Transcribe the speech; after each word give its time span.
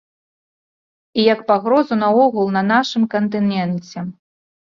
І 1.19 1.25
як 1.33 1.39
пагрозу 1.51 1.93
наогул 2.05 2.47
на 2.57 2.63
нашым 2.71 3.03
кантыненце! 3.13 3.99